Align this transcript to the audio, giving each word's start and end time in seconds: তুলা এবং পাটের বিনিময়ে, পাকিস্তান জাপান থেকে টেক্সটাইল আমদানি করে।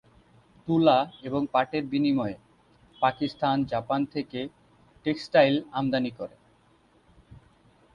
তুলা 0.67 0.97
এবং 1.23 1.41
পাটের 1.51 1.83
বিনিময়ে, 1.85 2.35
পাকিস্তান 3.01 3.55
জাপান 3.63 4.01
থেকে 4.05 4.39
টেক্সটাইল 5.05 5.55
আমদানি 5.71 6.11
করে। 6.11 6.35